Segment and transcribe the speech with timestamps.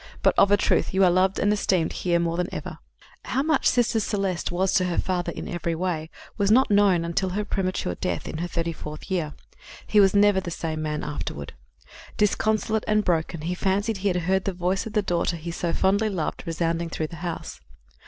[0.23, 2.79] But, of a truth, you are loved and esteemed here more than ever."
[3.25, 7.29] How much Sister Celeste was to her father in every way was not known until
[7.29, 9.35] after her premature death in her thirty fourth year.
[9.85, 11.53] He was never the same man afterward.
[12.17, 16.09] Disconsolate and broken, he fancied he heard the voice of the daughter he so fondly
[16.09, 17.61] loved resounding through the house.